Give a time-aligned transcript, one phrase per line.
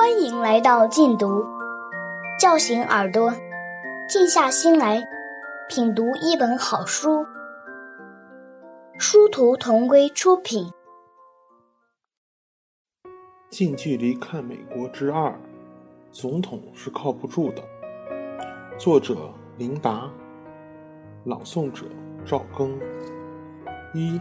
[0.00, 1.44] 欢迎来到禁读，
[2.40, 3.30] 叫醒耳朵，
[4.08, 4.98] 静下心来
[5.68, 7.26] 品读一本好书。
[8.98, 10.72] 殊途同归出品。
[13.50, 15.38] 近距离看美国之二，
[16.10, 17.62] 总统是靠不住的。
[18.78, 19.14] 作者：
[19.58, 20.10] 琳达，
[21.26, 21.84] 朗诵者：
[22.24, 22.72] 赵庚。
[23.92, 24.18] 一，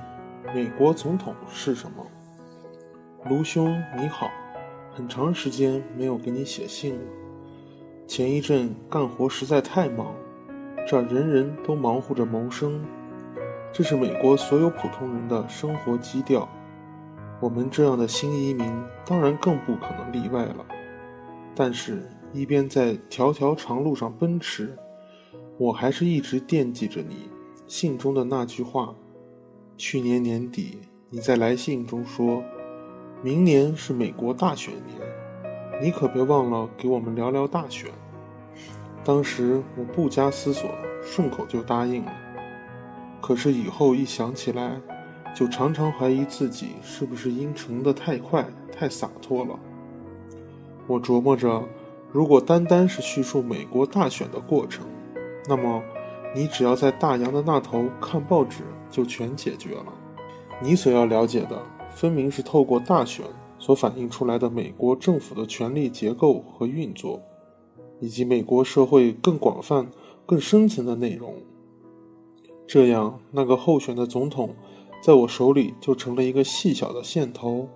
[0.54, 2.06] 美国总统是什么？
[3.30, 4.30] 卢兄你好，
[5.00, 7.02] 很长时间没有给你写信了。
[8.06, 10.14] 前一阵干活实在太忙，
[10.86, 12.84] 这人人都忙活着谋生，
[13.72, 16.50] 这是美国所有普通人的生活基调。
[17.40, 18.70] 我们这样的新移民
[19.06, 20.66] 当然更不可能例外了。
[21.56, 22.04] 但是，
[22.34, 24.78] 一边在条条长路上奔驰，
[25.58, 27.30] 我还是一直惦记着你
[27.68, 28.94] 信中的那句话。
[29.78, 32.44] 去年年底，你在来信中说。
[33.22, 34.98] 明年是美国大选年，
[35.82, 37.92] 你可别忘了给我们聊聊大选。
[39.04, 40.70] 当时我不加思索，
[41.04, 42.14] 顺口就答应了。
[43.20, 44.80] 可是以后一想起来，
[45.36, 49.60] 就常常怀疑自己是不是应承的太快、太洒脱了。
[50.88, 51.62] 我琢磨着，
[52.14, 54.86] 如果单单是叙述美国大选的过程，
[55.46, 55.84] 那么
[56.34, 59.94] 你只要在大洋的那头看报纸，就全解决了。
[60.62, 61.62] 你所要了解的。
[61.92, 63.26] 分明是透过大选
[63.58, 67.22] 所反映出来的美国政府的权力结构和运作，
[68.00, 69.90] 以及美国社会更广泛、
[70.26, 71.36] 更深层的内容。
[72.66, 74.56] 这样，那个候选的总统，
[75.02, 77.68] 在我手里就成了一个细小的线头。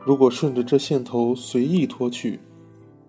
[0.00, 2.40] 如果顺着这线头随意拖去，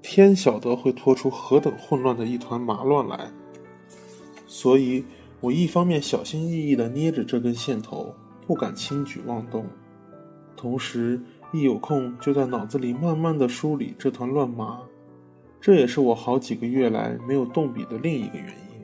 [0.01, 3.31] 天晓得会拖出何等混乱的一团麻乱来。
[4.45, 5.03] 所以，
[5.39, 8.13] 我一方面小心翼翼地捏着这根线头，
[8.45, 9.65] 不敢轻举妄动。
[10.57, 11.21] 同时，
[11.53, 14.81] 一有空就在脑子里慢慢的梳理这团乱麻，
[15.61, 18.81] 这也是我好几个月来没有动笔的另一个原因。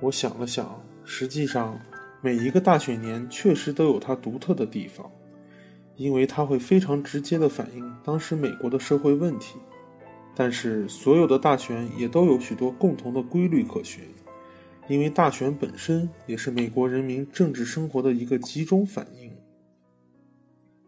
[0.00, 1.78] 我想了想，实际上
[2.20, 5.08] 每一个大选年确实都有它独特的地方，
[5.96, 9.56] 因为它会非常直接的反映当时美国的社会问题。
[10.34, 14.02] 但是，所有的大选也都有许多共同的规律可循，
[14.88, 19.30] 因为大选本身也是美国人民政治生活的一个集中反应。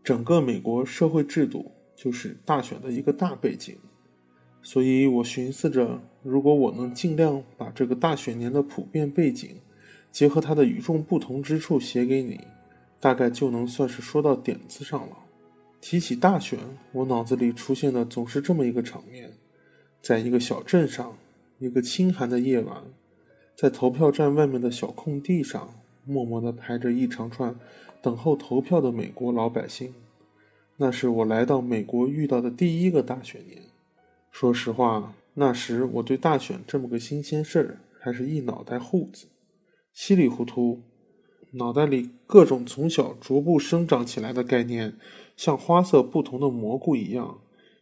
[0.02, 3.76] 整个美国社会制度就是大选的一个大背景，
[4.60, 9.60] 所以我寻思着，如果我能尽量把这个大选年的普遍背景，
[10.10, 12.40] 结合它的与众不同之处写给你，
[12.98, 15.16] 大概就能算是说到点子上了。
[15.80, 16.58] 提起大选，
[16.92, 19.32] 我脑子里出现的总是这么一个场面：
[20.00, 21.16] 在一个小镇上，
[21.58, 22.82] 一个清寒的夜晚，
[23.56, 25.72] 在投票站外面的小空地上，
[26.04, 27.54] 默默地排着一长串。
[28.00, 29.94] 等候投票的美国老百姓，
[30.76, 33.62] 那是我来到美国遇到的第一个大选年。
[34.32, 39.26] 说实话，那时我对大选这么个新鲜事儿还是一脑袋糊子，
[39.92, 40.80] 稀里糊涂，
[41.52, 44.96] 脑袋里各种从小逐步生长起来的概念，
[45.36, 47.38] 像花色不同的蘑菇一样，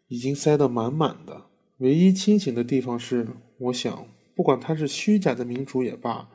[0.08, 1.46] 已经塞得满满的。
[1.78, 3.26] 唯一清醒的地方是，
[3.56, 6.28] 我想，不管它是虚假的民主也罢，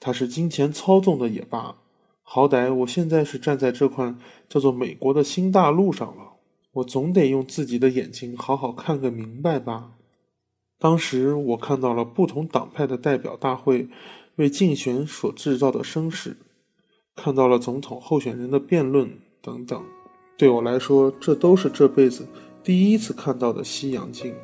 [0.00, 1.76] 他是金钱操纵的也罢。
[2.22, 4.14] 好歹我现在是站在这块
[4.48, 6.32] 叫做美国的新大陆上了，
[6.72, 9.92] 我总得用自己的眼睛好好看个明白吧。
[10.78, 13.88] 当时我看到了不同党派的代表大会
[14.36, 16.36] 为竞选所制造的声势，
[17.14, 19.10] 看到了总统候选人的辩论
[19.42, 19.84] 等等。
[20.38, 22.26] 对我来说，这都是这辈子
[22.62, 24.34] 第一次看到的西洋镜。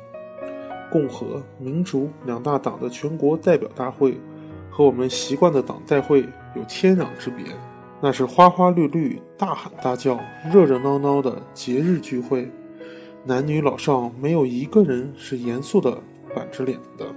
[0.91, 4.15] 共和、民主两大党的全国代表大会，
[4.77, 6.19] 和我们习惯的党代会
[6.55, 7.43] 有天壤之别。
[7.99, 10.19] 那是花花绿绿、大喊大叫、
[10.53, 12.47] 热热闹闹的节日聚会，
[13.25, 15.97] 男女老少没有一个人是严肃的、
[16.35, 17.07] 板着脸的，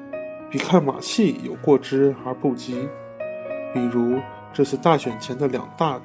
[0.50, 2.88] 比看马戏有过之而不及。
[3.75, 4.19] 比如
[4.54, 6.00] 这次大选前的两大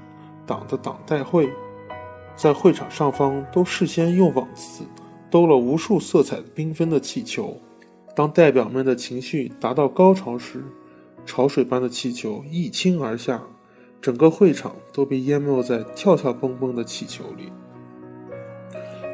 [0.45, 1.49] 党的党代会，
[2.35, 4.83] 在会场上方都事先用网子
[5.31, 7.55] 兜了无数色彩缤纷的气球，
[8.13, 10.61] 当代表们的情绪达到高潮时，
[11.25, 13.41] 潮水般的气球一倾而下。
[14.01, 17.51] 整个会场都被淹没在跳跳蹦蹦的气球里，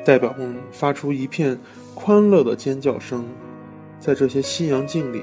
[0.04, 1.58] 代表们发出一片
[1.96, 3.26] 欢乐的尖叫声。
[4.02, 5.22] 在这些西洋镜里，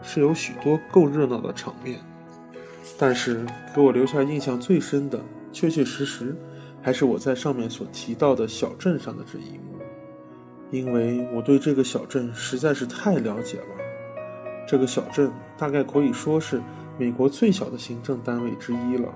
[0.00, 2.00] 是有许多够热闹的场面，
[2.96, 5.20] 但是给我留下印象最深的，
[5.52, 6.34] 确确实实
[6.80, 9.78] 还是我在上面所提到的小镇上的这一幕，
[10.70, 13.66] 因为我对这个小镇实在是太了解了。
[14.66, 16.60] 这个小镇大概可以说是。
[16.98, 19.14] 美国最小的行政单位之一了，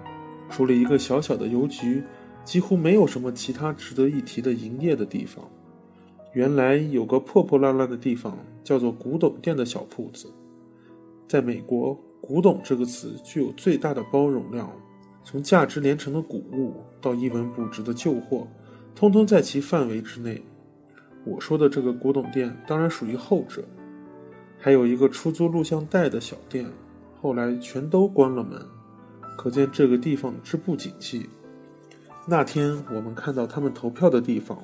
[0.50, 2.04] 除了一个小小的邮局，
[2.44, 5.42] 几乎没有什么其他值得一提的营业的地方。
[6.34, 10.30] 原来有个破破烂烂的地方，叫做古董店的小铺子。
[11.26, 14.70] 在美国，“古董”这个词具有最大的包容量，
[15.24, 18.46] 从价值连城的古物到一文不值的旧货，
[18.94, 20.42] 通通在其范围之内。
[21.24, 23.64] 我说的这个古董店当然属于后者。
[24.60, 26.70] 还有一个出租录像带的小店，
[27.20, 28.60] 后来全都关了门，
[29.36, 31.28] 可见这个地方之不景气。
[32.26, 34.58] 那天我们看到他们投票的地方，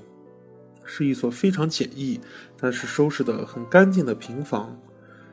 [0.84, 2.20] 是一所非常简易，
[2.60, 4.78] 但是收拾得很干净的平房，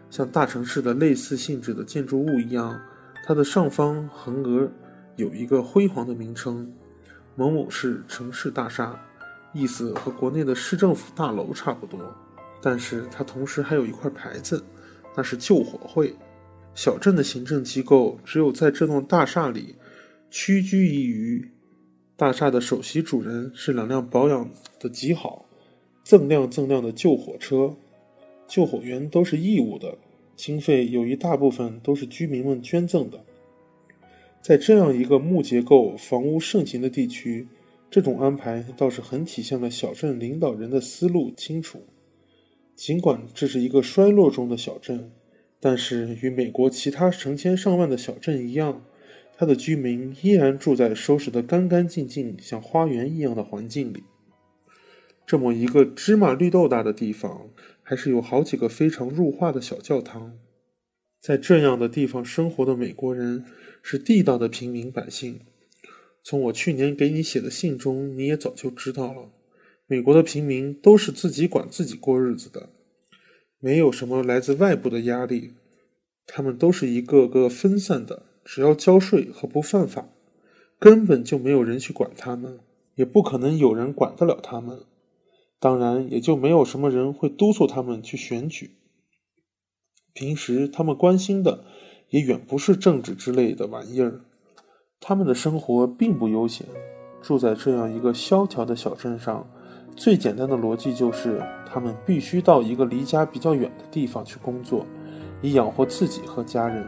[0.10, 2.80] 像大城市的类似性质的建筑物一样。
[3.26, 4.70] 它的上方横额
[5.18, 6.74] 有一个辉煌的名称
[7.36, 8.98] “某某市城市大厦”，
[9.54, 12.00] 意思和国内的市政府大楼差不多。
[12.66, 14.64] 但是它同时还有一块牌子，
[15.18, 16.16] 那是救火会。
[16.74, 19.76] 小镇的行政机构只有在这栋大厦里
[20.32, 21.52] 屈居一隅。
[22.16, 24.50] 大厦的首席主人是两辆保养
[24.80, 25.46] 的极好、
[26.06, 27.76] 锃亮锃亮的救火车，
[28.48, 29.98] 救火员都是义务的，
[30.36, 33.20] 经费有一大部分都是居民们捐赠的。
[34.42, 37.48] 在这样一个木结构、房屋盛行的地区，
[37.92, 41.82] 这种安排倒是很体现了小镇领导人的思路清楚。
[42.76, 45.12] 尽管这是一个衰落中的小镇，
[45.60, 48.86] 但是与美国其他成千上万的小镇一样。
[49.36, 54.04] 它的居民依然住在收拾得干干净净、像花园一样的环境里。
[55.26, 57.50] 这么一个芝麻绿豆大的地方，
[57.82, 60.38] 还是有好几个非常入画的小教堂。
[61.20, 63.44] 在这样的地方生活的美国人
[63.82, 65.40] 是地道的平民百姓。
[66.24, 69.30] 从我去年给你写的信中，你也早就知道了。
[69.88, 72.70] 美国的平民都是自己管自己过日子的，
[73.60, 75.54] 没有什么来自外部的压力。
[76.26, 78.24] 他们都是一个个分散的。
[78.46, 80.10] 只要交税和不犯法，
[80.78, 82.60] 根本就没有人去管他们，
[82.96, 84.82] 也不可能有人管得了他们。
[85.60, 88.72] 当然，也就没有什么人会督促他们去选举。
[90.14, 91.64] 平时他们关心的
[92.10, 94.20] 也远不是政治之类的玩意儿。
[95.00, 96.68] 他们的生活并不悠闲。
[97.22, 99.50] 住在这样一个萧条的小镇上，
[99.96, 104.86] 最简单的逻辑就是，他们必须到一个离家比较远的地方去工作，
[105.42, 106.86] 以养活自己和家人。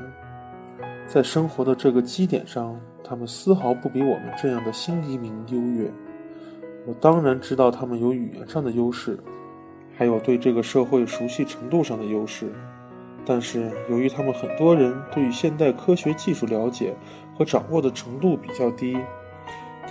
[1.08, 5.92] 在生活的这个基点上，他们丝毫不比我们这样的新移民优越。
[6.88, 9.20] 我当然知道他们有语言上的优势，
[9.96, 12.52] 还有对这个社会熟悉程度上的优势。
[13.24, 16.94] 但是，由于他们很多人对于现代科学技术了解
[17.36, 18.98] 和掌握的程度比较低，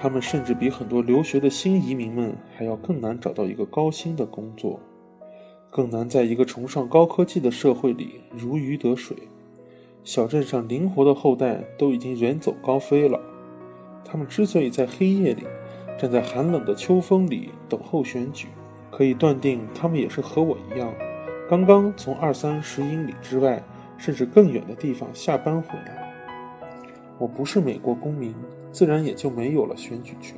[0.05, 4.79] 他们甚至比很多留学的新移民们还要更难找到一个高薪的工作，
[5.71, 9.17] 更难在一个崇尚高科技的社会里如鱼得水。
[10.03, 13.19] 小镇上灵活的后代都已经远走高飞了。
[14.05, 15.45] 他们之所以在黑夜里
[15.99, 18.49] 站在寒冷的秋风里等候选举，
[18.91, 20.93] 可以断定他们也是和我一样，
[21.49, 23.65] 刚刚从二三十英里之外
[23.97, 26.13] 甚至更远的地方下班回来。
[27.17, 28.35] 我不是美国公民，
[28.75, 30.37] 自然也就没有了选举权，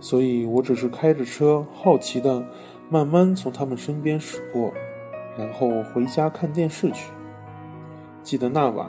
[0.00, 2.46] 所以我只是开着车，好奇的
[2.90, 4.70] 慢慢从他们身边驶过，
[5.38, 7.10] 然后回家看电视去。
[8.22, 8.86] 记得那晚，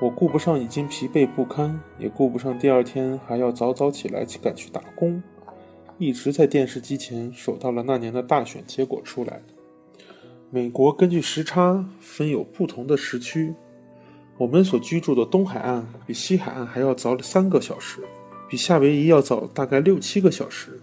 [0.00, 5.22] 我顾不上已经疲惫不堪，也顾不上第二天还要早早起来去赶去打工，
[5.98, 9.42] 一直在电视机前守到了那年的大选结果出来。
[10.50, 13.54] 美国根据时差分有不同的时区，
[14.38, 18.00] 我们所居住的东海岸比西海岸还要早三个小时，
[18.48, 20.80] 比夏威夷要早大概六七个小时。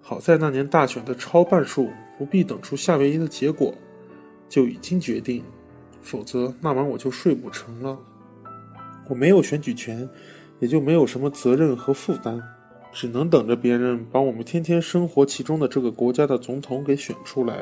[0.00, 3.74] 好在那年大选的超半数不必等出夏威夷的结果，
[4.48, 5.44] 就已经决定。
[6.00, 7.98] 否则那晚我就睡不成了。
[9.06, 10.08] 我没有选举权，
[10.58, 12.42] 也就没有什么责任和负担，
[12.90, 17.58] 只能等着别人把我们天天生活其中的这个国家的总统给选出来。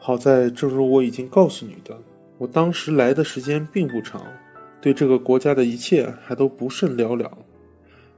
[0.00, 1.96] 好在，正如我已经告诉你的，
[2.42, 4.20] 我当时来的时间并不长，
[4.80, 7.38] 对这个国家的一切还都不甚了了，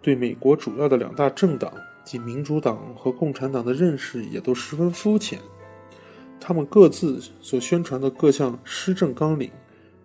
[0.00, 1.70] 对美国主要的两大政党
[2.04, 5.38] 即民主党和共产党的认识也都十分肤浅。
[6.40, 9.50] 他们各自所宣传的各项施政纲领，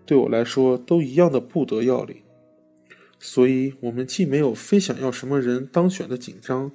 [0.05, 2.17] 对我来说都一样的不得要领，
[3.19, 6.69] 所以，我们既没有非想要什么人当选的紧张，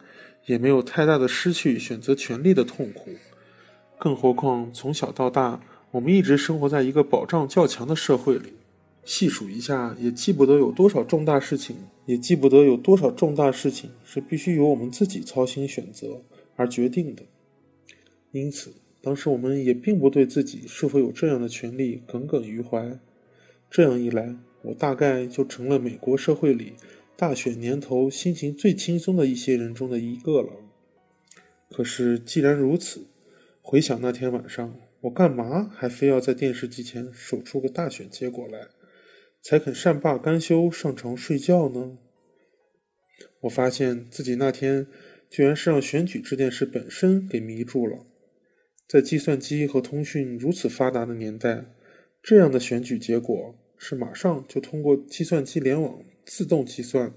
[0.46, 3.10] 也没有太大的失去选择权利的痛苦。
[3.98, 5.60] 更何况，从小到大，
[5.94, 8.54] 我们一直生活在一个保障较强的社会里。
[9.04, 16.20] 细数一下，也记不得有多少重大事情，也记不得有多少重大事情是必须由我们自己操心选择
[16.56, 17.22] 而决定的。
[18.32, 18.74] 因此。
[19.00, 22.98] 当时我们也并不对自己是否有这样的权利耿耿于怀，
[23.70, 26.72] 这样一来，我大概就成了美国社会里
[27.14, 30.48] 大选年头心情最轻松的一些人中的一个了。
[31.70, 33.02] 可是既然如此，
[33.60, 38.68] 回想那天晚上，我干嘛还非要在电视机前守出个大选结果来，
[39.42, 41.98] 才肯善罢甘休上床睡觉呢？
[43.40, 44.86] 我发现自己那天
[45.28, 48.06] 居然是让选举这件事本身给迷住了。
[48.88, 51.66] 在计算机和通讯如此发达的年代，
[52.22, 57.12] 这样的选举结果是马上就通过计算机联网自动计算，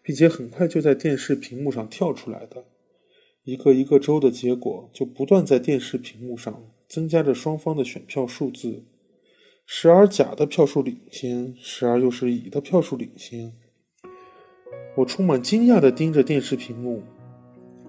[0.00, 2.64] 并且很快就在电视屏幕上跳出来的。
[3.42, 8.84] 一个一个州的结果就不断在电视屏幕上增加着双方的选票数字，
[9.66, 13.52] 时而甲的票数领先，时而又是乙的票数领先。
[14.96, 17.02] 我充满惊讶地盯着电视屏幕，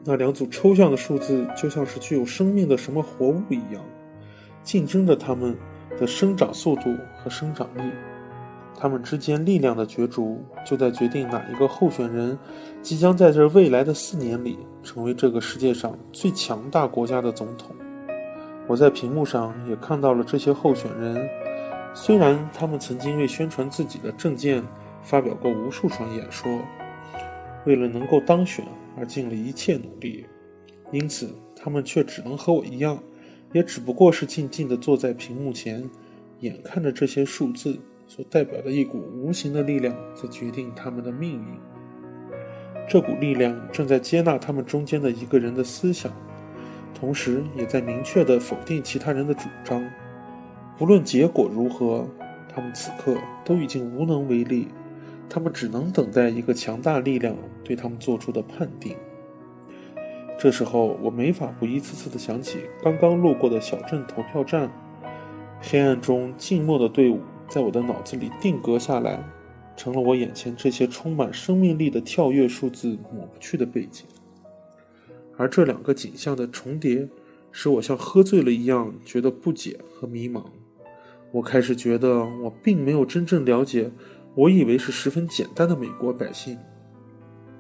[0.03, 3.83] 那两组抽象的数字就像是具有生命的什么活物一样，
[4.63, 5.55] 竞争着它们
[5.99, 7.91] 的生长速度和生长力。
[8.79, 12.37] 他们之间力量的角逐，就在决定哪一个候选人
[12.81, 17.75] 即将在这未来的四年里成为这个世界上最强大国家的总统。
[18.67, 21.27] 我在屏幕上也看到了这些候选人，
[21.93, 24.63] 虽然他们曾经为宣传自己的政见
[25.01, 26.51] 发表过无数场演说，
[27.65, 28.65] 为了能够当选
[28.97, 30.25] 而尽了一切努力，
[30.91, 33.01] 因此他们却只能和我一样，
[33.53, 35.89] 也只不过是静静地坐在屏幕前，
[36.41, 37.79] 眼看着这些数字。
[38.09, 41.59] 所代表的一股无形的力量在决定他们的命运。
[42.87, 46.09] 这股力量正在接纳他们中间的一个人的思想，
[46.99, 49.87] 同时也在明确地否定其他人的主张。
[50.79, 52.07] 无论结果如何，
[52.49, 54.67] 他们此刻都已经无能为力，
[55.29, 58.95] 他们只能等待一个强大力量对他们做出的判定。
[60.39, 64.71] 这时候，我没法不一次次地想起刚刚路过的小镇投票站，
[65.61, 67.19] 黑暗中静默的队伍。
[67.47, 69.23] 在我的脑子里定格下来，
[69.75, 74.05] 成了我眼前这些充满生命力的跳跃数字抹不去的背景。
[75.37, 77.07] 而这两个景象的重叠，
[77.51, 80.43] 使我像喝醉了一样觉得不解和迷茫。
[81.31, 83.91] 我开始觉得我并没有真正了解
[84.33, 86.57] 我以为是十分简单的美国百姓，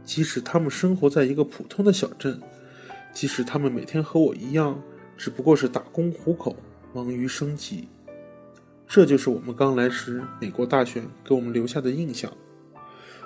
[0.03, 2.39] 即使他们生活在一个普通的小镇，
[3.13, 4.81] 即使他们每天和我一样，
[5.17, 6.55] 只不过是打工糊口，
[6.93, 7.87] 忙于生计。
[8.87, 12.31] 这就是我们刚来时美国大选给我们留下的印象。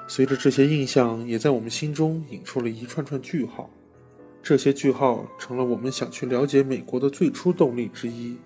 [0.07, 3.69] 随着这些印象，也在我们心中引出了一串串句号。
[4.43, 8.37] 这些句号成了我们想去了解美国的最初动力之一。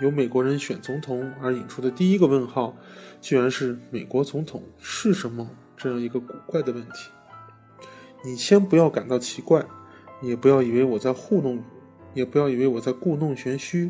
[0.00, 2.76] 由美国人选总统而引出的第一个问号，
[3.20, 7.10] 居然是“美国总统是什么”这样一个古怪的问题。
[8.24, 9.64] 你先不要感到奇怪，
[10.20, 11.62] 也不要以为我在糊弄你，
[12.14, 13.88] 也不要以为我在故弄玄虚。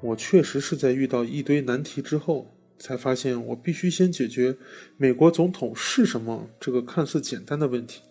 [0.00, 4.56] 我确实是在遇到一堆难题之后，才发现我必须先解决
[4.96, 8.02] 美国总统是什么这个看似简单的问题，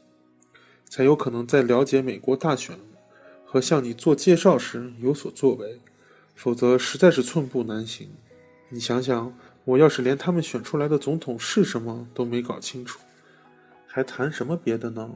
[0.89, 2.77] 才有可能在了解美国大选
[3.45, 5.79] 和向你做介绍时有所作为，
[6.35, 8.09] 否则实在是寸步难行。
[8.69, 9.33] 你想想，
[9.65, 12.99] 我要是连他们选出来的总统是什么都没搞清楚，
[13.85, 15.11] 还谈什么别的呢？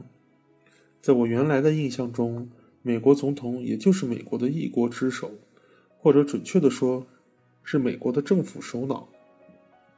[1.00, 2.48] 在我原来的印象中，
[2.82, 5.30] 美国总统也就是美国的一国之首。
[6.04, 7.06] 或者准确的说，
[7.62, 9.08] 是美国的政府首脑。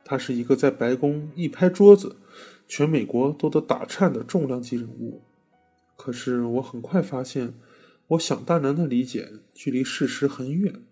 [0.04, 2.14] 他是一个在白宫一拍桌子，
[2.68, 5.22] 全美国都得打颤的重量级人物。
[5.96, 7.54] 可是我很快发现，
[8.08, 10.82] 我想当然的理解距离事实很远。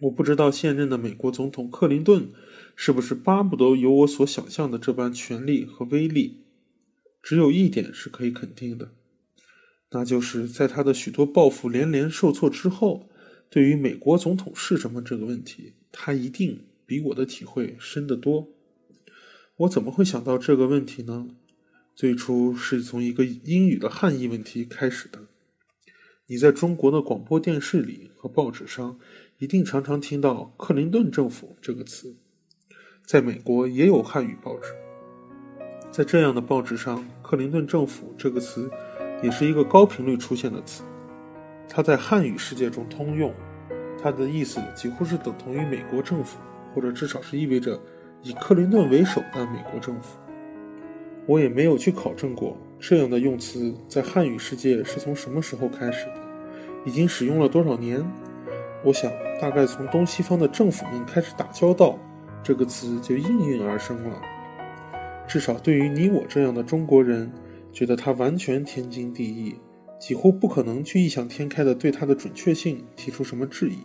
[0.00, 2.30] 我不知道现任的美国总统克林顿
[2.74, 6.44] 是不是巴不得有我所想象的这般权力和威力。
[7.22, 8.90] 只有一点是可以肯定的，
[9.92, 13.08] 那就是在他的许多抱负连连受挫之后。
[13.48, 18.48] 对于美国总统是什么这个问题，他一定比我的体会深得多。
[19.58, 21.28] 我怎么会想到这个问题呢？
[21.94, 25.20] 最初是从一个英语的汉译问题开始的。
[26.26, 28.98] 你在中国的广播电视里和报纸上，
[29.38, 32.16] 一定常常听到“克林顿政府”这个词。
[33.04, 34.72] 在美国也有汉语报纸，
[35.90, 38.70] 在这样的报纸上，“克林顿政府”这个词
[39.22, 40.82] 也是一个高频率出现的词。
[41.68, 43.34] 它在汉语世界中通用，
[44.02, 46.38] 它的意思几乎是等同于美国政府，
[46.74, 47.78] 或者至少是意味着
[48.22, 50.18] 以克林顿为首的美国政府。
[51.26, 56.14] 我也没有去考证过这样的用词在汉语世界是从什么时候开始的，
[56.84, 58.04] 已经使用了多少年。
[58.84, 59.10] 我想，
[59.40, 61.96] 大概从东西方的政府们开始打交道，
[62.42, 64.20] 这个词就应运而生了。
[65.28, 67.32] 至少对于你我这样的中国人，
[67.72, 69.54] 觉得它完全天经地义。
[70.00, 73.78] 几乎不可能去异想天开的对它的准确性提出什么质疑，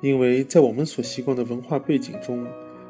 [0.00, 2.46] 因为在我们所习惯的文化背景中，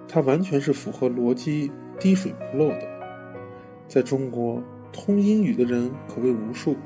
[0.06, 2.97] 它完全是符合逻辑、滴水不漏的。
[3.88, 6.76] 在中国，通英语的人可谓无数，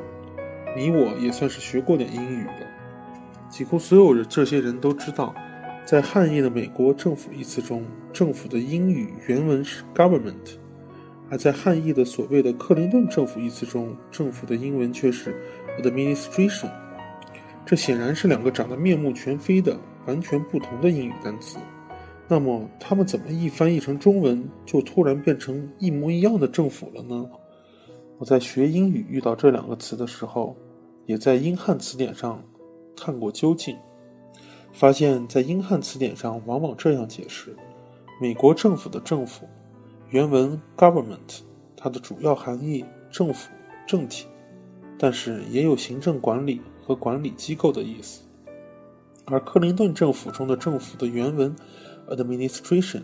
[0.76, 2.66] 你我也算是学过点英语的。
[3.50, 5.34] 几乎所有人这些人都知道，
[5.84, 10.56] 在汉译的“美国政府”一词中，政府的英语原文是 government，
[11.28, 15.34] 而在汉译的所谓的克林顿政府一词中，政府的英文却是
[15.82, 16.70] administration。
[17.66, 21.58] 这显然是两个长得面目全非的完全不同的英语单词。
[22.28, 27.28] 那么，他们怎么一翻译成中文，就突然变成一模一样的政府了呢？
[28.16, 30.56] 我在学英语遇到这两个词的时候，
[31.04, 32.42] 也在英汉词典上
[32.96, 33.76] 看过究竟，
[34.72, 37.54] 发现，在英汉词典上往往这样解释：
[38.18, 39.46] 美国政府的政府，
[40.08, 41.40] 原文 government，
[41.76, 43.50] 它的主要含义政府、
[43.86, 44.26] 政体，
[44.96, 48.22] 但是也有行政管理和管理机构的意思。
[49.26, 51.54] 而克林顿政府中的政府的原文。
[52.08, 53.02] Administration，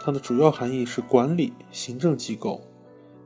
[0.00, 2.60] 它的主要含义是管理、行政机构，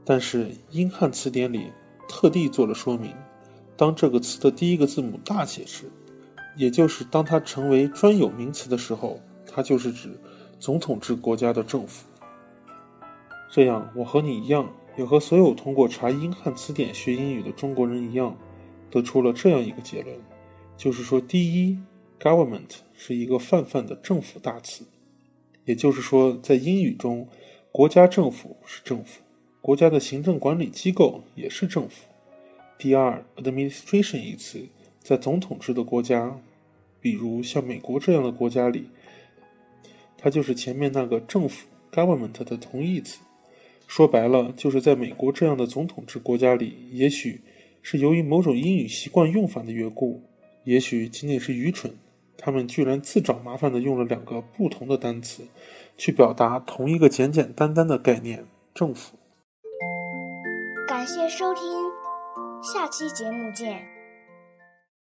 [0.05, 1.71] 但是英汉词典里
[2.09, 3.13] 特地做了说明：
[3.77, 5.91] 当这个词的第一个字母大写时，
[6.57, 10.19] 也就是当它成为专有名词的时候，它就是指
[10.59, 12.07] 总统制国家的政府。
[13.51, 18.37] 这样，我和你一样，也和所有通过查英汉词典学英语的中国人一样，
[18.91, 20.17] 得出了这样一个结论：
[20.77, 21.79] 就是说，第一
[22.21, 24.85] ，government 是一个泛泛的政府大词。
[25.71, 27.29] 也就是说，在英语中，
[27.71, 29.21] 国家政府是政府，
[29.61, 32.09] 国家的行政管理机构也是政府。
[32.77, 34.67] 第二，administration 一词
[34.99, 36.37] 在总统制的国家，
[37.01, 38.89] 比如像美国这样的国家里，
[40.19, 43.21] 它就是前面那个政府 government 的同义词。
[43.87, 47.41] 说白了，就是在美国这样的总统制国家里，也许
[47.81, 50.21] 是由于某种英语习惯用法的缘故，
[50.65, 51.95] 也许仅仅是愚蠢。
[52.41, 55.45] 他们居然自找麻烦的用了两个不同的单词，
[55.97, 59.17] 去表达同一个简简单单的概念——政府。
[60.89, 61.63] 感谢收听，
[62.63, 64.00] 下期节目见。